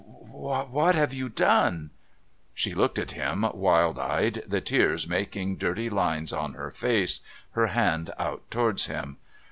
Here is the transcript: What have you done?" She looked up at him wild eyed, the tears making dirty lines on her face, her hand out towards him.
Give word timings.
What 0.31 0.95
have 0.95 1.13
you 1.13 1.29
done?" 1.29 1.91
She 2.55 2.73
looked 2.73 2.97
up 2.97 3.03
at 3.03 3.11
him 3.11 3.45
wild 3.53 3.99
eyed, 3.99 4.41
the 4.47 4.59
tears 4.59 5.07
making 5.07 5.57
dirty 5.57 5.91
lines 5.91 6.33
on 6.33 6.53
her 6.55 6.71
face, 6.71 7.19
her 7.51 7.67
hand 7.67 8.11
out 8.17 8.49
towards 8.49 8.87
him. 8.87 9.17